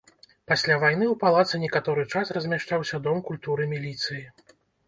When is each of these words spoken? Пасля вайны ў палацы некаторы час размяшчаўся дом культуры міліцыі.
Пасля 0.51 0.77
вайны 0.83 1.05
ў 1.09 1.15
палацы 1.23 1.59
некаторы 1.65 2.07
час 2.13 2.33
размяшчаўся 2.39 3.03
дом 3.09 3.23
культуры 3.29 3.71
міліцыі. 3.77 4.23